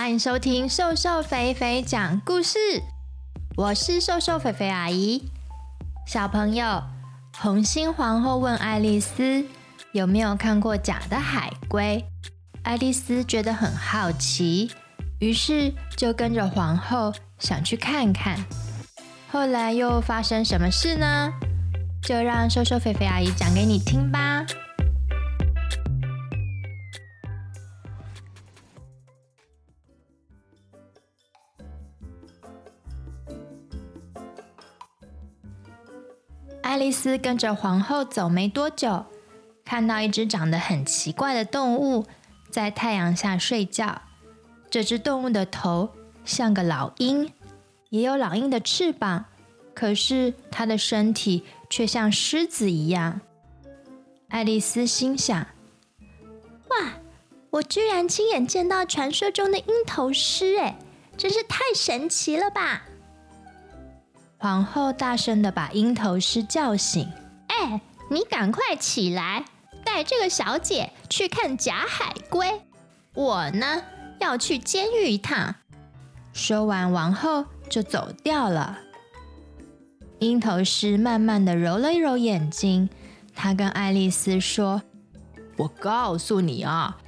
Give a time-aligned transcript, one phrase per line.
[0.00, 2.56] 欢迎收听瘦瘦肥肥讲故事，
[3.56, 5.28] 我是瘦瘦肥肥阿姨。
[6.06, 6.84] 小朋友，
[7.36, 9.44] 红心皇后问爱丽丝
[9.90, 12.04] 有没有看过假的海龟，
[12.62, 14.70] 爱丽丝觉得很好奇，
[15.18, 18.38] 于是就跟着皇后想去看看。
[19.32, 21.32] 后来又发生什么事呢？
[22.00, 24.46] 就让瘦瘦肥肥阿姨讲给你听吧。
[36.78, 39.04] 爱丽丝跟着皇后走没多久，
[39.64, 42.06] 看到一只长得很奇怪的动物
[42.52, 44.02] 在太阳下睡觉。
[44.70, 45.90] 这只动物的头
[46.24, 47.32] 像个老鹰，
[47.90, 49.24] 也有老鹰的翅膀，
[49.74, 53.22] 可是它的身体却像狮子一样。
[54.28, 55.48] 爱丽丝心想
[56.70, 56.92] ：“哇，
[57.50, 60.56] 我居然亲眼见到传说中的鹰头狮！
[60.60, 60.78] 哎，
[61.16, 62.84] 真是太神奇了吧！”
[64.40, 67.10] 皇后大声地把鹰头狮叫醒
[67.48, 69.44] ：“哎，你赶快起来，
[69.84, 72.62] 带这个小姐去看假海龟。
[73.14, 73.82] 我呢，
[74.20, 75.56] 要去监狱一趟。”
[76.32, 78.78] 说完，王后就走掉了。
[80.20, 82.88] 鹰头狮慢慢地揉了一揉眼睛，
[83.34, 84.82] 他跟爱丽丝说
[85.58, 86.98] ：“我告诉你啊，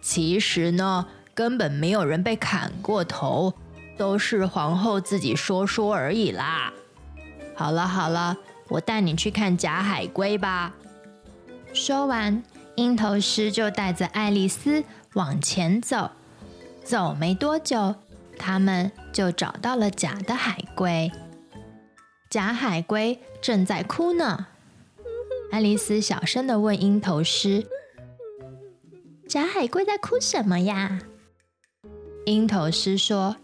[0.00, 3.52] 其实呢，根本没有人被砍过头。”
[3.98, 6.72] 都是皇后自己说说而已啦。
[7.54, 10.72] 好了好了，我带你去看假海龟吧。
[11.74, 12.42] 说完，
[12.76, 16.12] 鹰头狮就带着爱丽丝往前走。
[16.84, 17.96] 走没多久，
[18.38, 21.10] 他们就找到了假的海龟。
[22.30, 24.46] 假海龟正在哭呢。
[25.50, 27.66] 爱丽丝小声地问鹰头狮
[29.28, 31.00] ：“假海龟在哭什么呀？”
[32.24, 33.36] 鹰头狮说。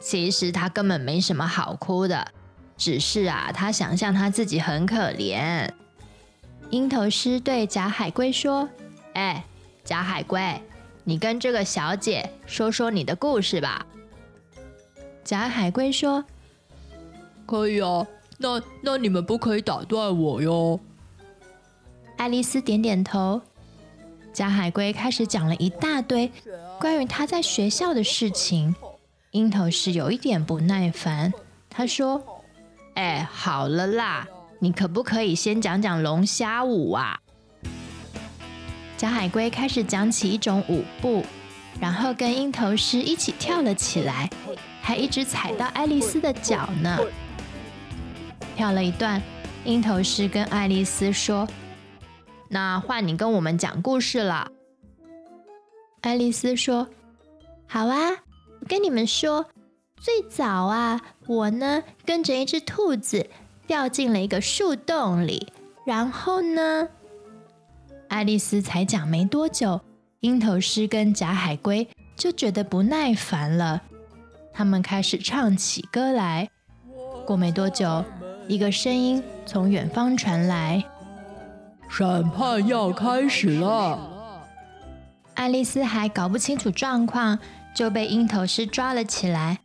[0.00, 2.26] 其实他根本没什么好哭的，
[2.76, 5.70] 只是啊，他想象他自己很可怜。
[6.70, 8.68] 鹰头狮对假海龟说
[9.12, 9.44] ：“哎，
[9.84, 10.62] 假海龟，
[11.04, 13.84] 你跟这个小姐说说你的故事吧。”
[15.22, 16.24] 假海龟说
[17.44, 18.06] ：“可以啊，
[18.38, 20.80] 那那你们不可以打断我哟。”
[22.16, 23.40] 爱丽丝点点头。
[24.32, 26.30] 假海龟开始讲了一大堆
[26.78, 28.74] 关于他在学校的事情。
[29.32, 31.32] 鹰头狮有一点不耐烦，
[31.68, 32.20] 他说
[32.94, 34.26] ：“哎，好了啦，
[34.58, 37.16] 你可不可以先讲讲龙虾舞啊？”
[38.98, 41.24] 小海龟开始讲起一种舞步，
[41.80, 44.28] 然后跟鹰头狮一起跳了起来，
[44.82, 46.98] 还一直踩到爱丽丝的脚呢。
[48.56, 49.22] 跳了一段，
[49.64, 51.46] 鹰头狮跟爱丽丝说
[52.50, 54.50] ：“那换你跟我们讲故事了。”
[56.02, 56.88] 爱丽丝说
[57.68, 58.10] ：“好啊。”
[58.70, 59.44] 我跟你们说，
[60.00, 63.28] 最早啊，我呢跟着一只兔子
[63.66, 65.52] 掉进了一个树洞里，
[65.84, 66.86] 然后呢，
[68.06, 69.80] 爱丽丝才讲没多久，
[70.20, 73.82] 鹰头狮跟假海龟就觉得不耐烦了，
[74.52, 76.48] 他们开始唱起歌来。
[77.26, 78.04] 过没多久，
[78.46, 80.84] 一个声音从远方传来
[81.90, 83.98] ：“审判要开始了。”
[85.34, 87.36] 爱丽丝还搞不清楚状况。
[87.74, 89.58] 就被鹰头狮抓了起来。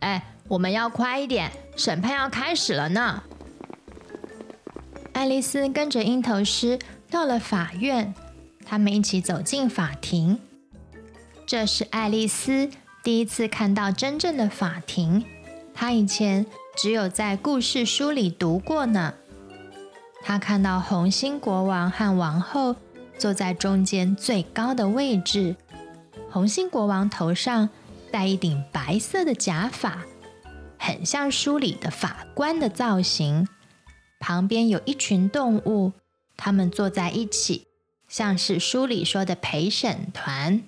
[0.00, 3.22] 哎，我们要快一点，审判要开始了呢。
[5.12, 6.78] 爱丽丝跟着鹰头狮
[7.10, 8.14] 到了法院，
[8.64, 10.38] 他们一起走进法庭。
[11.46, 12.70] 这是爱丽丝
[13.02, 15.24] 第一次看到真正的法庭，
[15.74, 19.14] 她以前只有在故事书里读过呢。
[20.22, 22.76] 她看到红心国王和王后
[23.18, 25.56] 坐在中间最高的位置。
[26.32, 27.68] 红心国王头上
[28.10, 29.98] 戴一顶白色的假发，
[30.78, 33.46] 很像书里的法官的造型。
[34.18, 35.92] 旁边有一群动物，
[36.38, 37.66] 他们坐在一起，
[38.08, 40.62] 像是书里说的陪审团。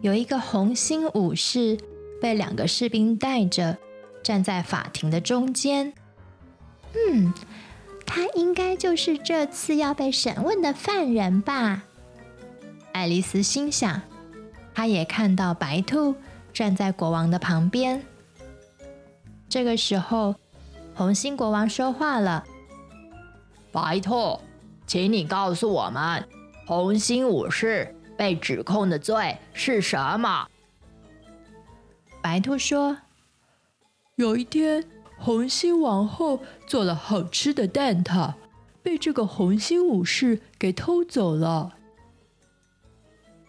[0.00, 1.76] 有一个红心武士
[2.22, 3.76] 被两个士兵带着，
[4.22, 5.92] 站在法庭的中间。
[6.94, 7.34] 嗯，
[8.06, 11.82] 他应该就是这次要被审问的犯人吧？
[12.92, 14.02] 爱丽丝心想。
[14.74, 16.14] 他也看到白兔
[16.52, 18.02] 站在国王的旁边。
[19.48, 20.34] 这个时候，
[20.94, 22.44] 红心国王说话了
[23.72, 24.38] ：“白兔，
[24.86, 26.26] 请你告诉我们，
[26.66, 30.46] 红心武士被指控的罪是什么？”
[32.22, 32.98] 白兔说
[34.16, 34.84] ：“有一天，
[35.18, 38.34] 红心王后做了好吃的蛋挞，
[38.82, 41.72] 被这个红心武士给偷走了。”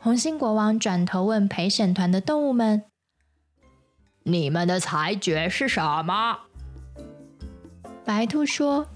[0.03, 2.85] 红心国王转头问陪审团的动物们
[4.25, 6.39] ：“你们的裁决是什么？”
[8.03, 8.87] 白兔说：“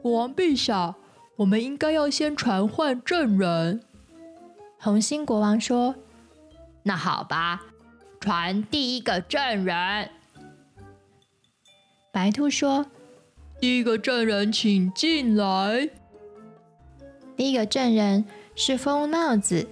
[0.00, 0.94] 国王陛下，
[1.36, 3.82] 我们应该要先传唤证人。”
[4.80, 5.94] 红心国王说
[6.84, 7.60] ：“那好吧，
[8.18, 10.10] 传第一个证人。”
[12.10, 12.86] 白兔说
[13.60, 15.90] ：“第一个证人，请进来。”
[17.36, 18.24] 第一个证人
[18.60, 19.68] 是疯帽子，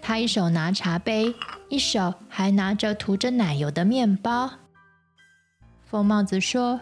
[0.00, 1.34] 他一手拿茶杯，
[1.68, 4.50] 一手还拿着涂着奶油的面包。
[5.84, 6.80] 疯帽子说：“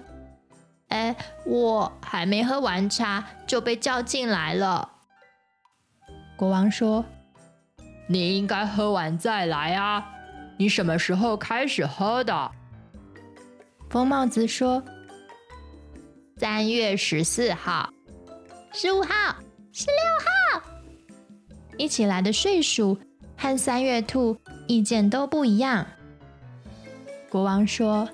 [0.89, 4.89] 哎，我还没喝完茶就被叫进来了。”
[6.39, 7.05] 国王说
[8.07, 10.09] ：“你应该喝完再来啊！
[10.57, 12.53] 你什么时候开始喝的？”
[13.91, 14.81] 疯帽子说
[16.39, 17.93] ：“三月十四号，
[18.73, 19.35] 十五号。”
[19.71, 20.25] 十六号，
[21.79, 22.99] 一起来的睡鼠
[23.37, 24.37] 和三月兔
[24.67, 25.87] 意见都不一样。
[27.31, 28.09] 国王说：“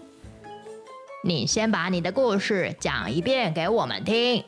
[1.25, 4.45] 你先把你的故事讲一遍给我们听。”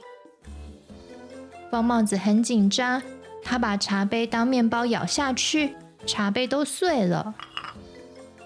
[1.70, 3.02] 方帽子很紧张，
[3.42, 5.74] 他把茶杯当面包咬下去，
[6.06, 7.34] 茶杯都碎了。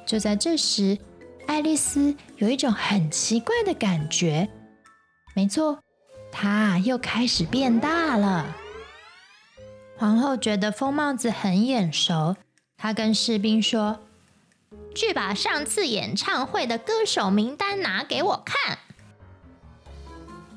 [0.06, 0.96] 就在这时，
[1.46, 4.48] 爱丽丝有一种很奇怪的感觉。
[5.34, 5.78] 没错。
[6.32, 8.46] 她又开始变大了。
[10.00, 12.34] 皇后觉得疯帽子很眼熟，
[12.78, 14.00] 她跟士兵说
[14.96, 18.78] ：“去把上次演唱会的歌手名单拿给我看。”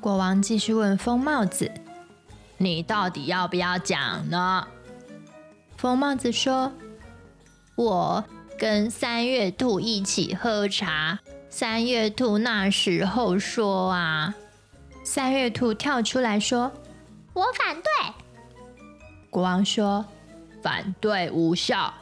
[0.00, 1.70] 国王继续问疯帽子
[2.56, 4.66] ：“你到底要不要讲呢？”
[5.76, 6.72] 疯帽子说
[7.76, 8.24] ：“我
[8.58, 11.18] 跟三月兔一起喝茶，
[11.50, 14.34] 三月兔那时候说啊。”
[15.04, 16.72] 三月兔跳出来说
[17.34, 17.84] ：“我反对。”
[19.34, 20.06] 国王说
[20.62, 21.92] ：“反对无效。”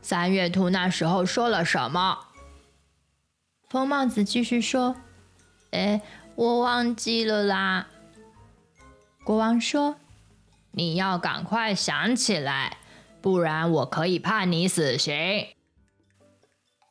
[0.00, 2.16] 三月兔那时候说了什么？
[3.68, 4.94] 疯帽子继续说
[5.72, 6.00] ：“哎，
[6.36, 7.88] 我忘记了啦。”
[9.24, 9.96] 国王说
[10.70, 12.76] ：“你要赶快想起来，
[13.20, 15.48] 不然我可以判你死刑。”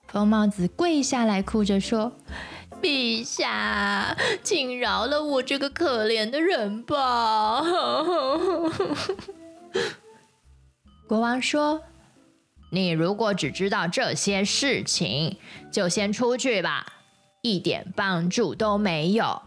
[0.10, 2.18] 疯帽子跪下来哭着说。
[2.82, 7.62] 陛下，请饶了我这个可怜的人吧！
[11.10, 11.82] 国王说
[12.70, 15.40] ：“你如果只知道这些事情，
[15.72, 16.86] 就先出去吧，
[17.42, 19.42] 一点帮助都没有。”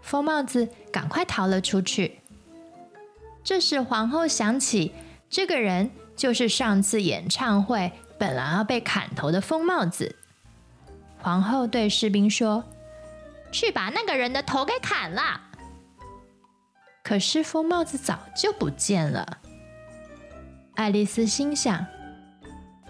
[0.00, 2.20] 疯帽子赶快逃了出去。
[3.42, 4.92] 这时，皇后想起，
[5.28, 10.14] 这个人就是上次演唱会本来要被砍头的疯帽子。
[11.18, 12.62] 皇后对士兵说
[13.50, 15.40] ：“去把那个人的头给砍了。”
[17.02, 19.38] 可是疯帽子早就不见了。
[20.74, 21.86] 爱丽丝心想：“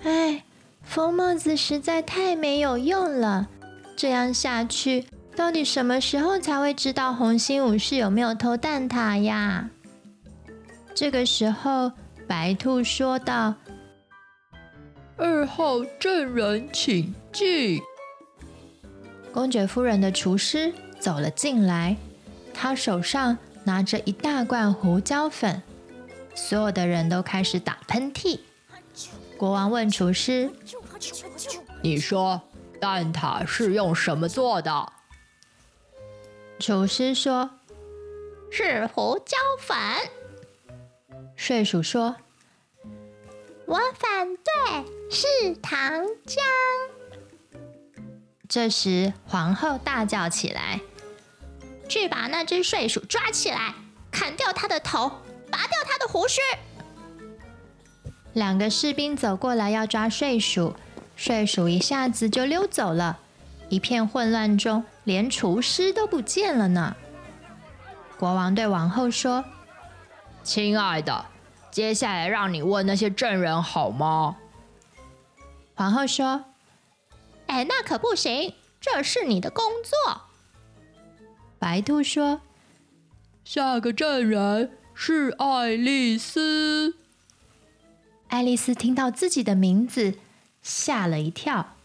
[0.05, 0.45] 哎，
[0.83, 3.49] 疯帽子实在太没有用了。
[3.97, 9.71] 这样下去，到底什么时候才会知道红心武士有没有偷蛋挞呀？”
[10.95, 11.93] 这个时候，
[12.27, 13.55] 白兔说道
[15.17, 17.81] ：“二号证人，请进。”
[19.33, 21.97] 公爵夫人的厨师走了进来，
[22.55, 25.61] 他手上拿着一大罐胡椒粉，
[26.35, 28.41] 所有的人都开始打喷嚏。
[29.37, 30.51] 国王问厨师
[31.83, 32.41] ：“你说
[32.81, 34.93] 蛋挞是用什么做的？”
[36.61, 37.51] 厨师说
[38.51, 39.77] ：“是胡椒粉。”
[41.37, 42.17] 睡鼠说
[43.67, 46.39] ：“我反对，是糖浆。”
[48.49, 50.81] 这时，皇后大叫起来
[51.89, 53.75] ：“去把那只睡鼠抓起来，
[54.13, 55.11] 砍掉它的头，
[55.51, 55.84] 拔掉
[56.15, 56.41] 胡须！”
[58.35, 60.77] 两个士兵走过来要抓睡鼠，
[61.17, 63.19] 睡鼠一下子就溜走了。
[63.69, 66.95] 一片混乱中，连厨师都不见了呢。
[68.17, 69.45] 国王对王后说
[70.45, 71.27] ：“亲爱的，
[71.73, 74.37] 接下来让你问那些证人好吗？”
[75.75, 76.45] 皇后说。
[77.47, 80.23] 哎，那可不行，这是你的工作。
[81.59, 82.41] 白兔说
[83.45, 86.95] ：“下个证人是爱丽丝。”
[88.29, 90.15] 爱丽丝听到自己的名字，
[90.63, 91.77] 吓了一跳。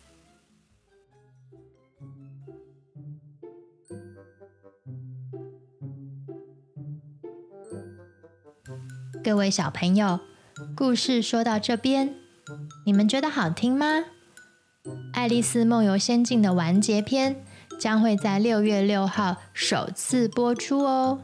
[9.21, 10.21] 各位小朋友，
[10.75, 12.15] 故事说到这边，
[12.85, 13.85] 你们觉得好听吗？
[15.13, 17.43] 《爱丽丝梦游仙境》的完结篇
[17.77, 21.21] 将会在六月六号首次播出哦。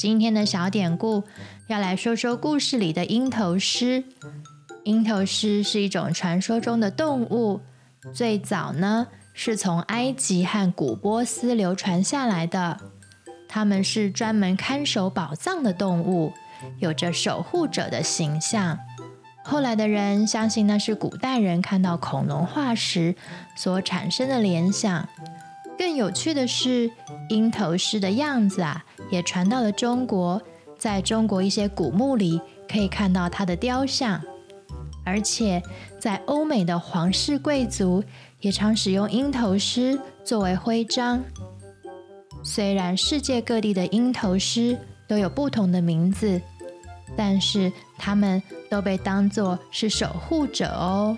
[0.00, 1.24] 今天的小典故
[1.66, 4.02] 要来说说故事里的鹰头狮。
[4.84, 7.60] 鹰头狮是一种传说中的动物，
[8.14, 12.80] 最早呢是从埃及和古波斯流传下来的。
[13.46, 16.32] 它们是专门看守宝藏的动物，
[16.78, 18.78] 有着守护者的形象。
[19.44, 23.14] 后来的人相信那是古代人看到恐龙化石
[23.54, 25.06] 所产生的联想。
[25.76, 26.90] 更有趣的是，
[27.28, 30.40] 鹰头狮的样子啊，也传到了中国。
[30.78, 34.18] 在中国一些古墓里可以看到它的雕像，
[35.04, 35.62] 而且
[35.98, 38.02] 在欧美的皇室贵族
[38.40, 41.22] 也常使用鹰头狮作为徽章。
[42.42, 44.74] 虽然世界各地的鹰头狮
[45.06, 46.40] 都有不同的名字，
[47.14, 51.14] 但是它们都被当作是守护者哦。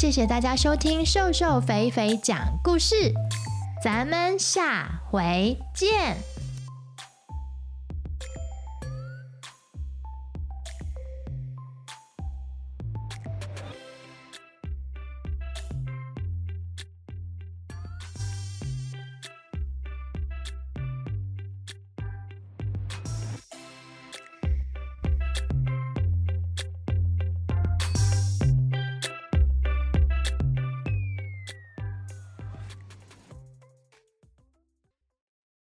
[0.00, 3.12] 谢谢大家收听瘦瘦肥肥讲故事，
[3.84, 6.16] 咱们下回见。